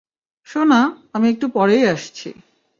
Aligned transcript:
সোনা, 0.47 0.81
আমি 1.13 1.27
একটু 1.29 1.45
পরেই 1.49 1.83
আসছি! 1.87 2.29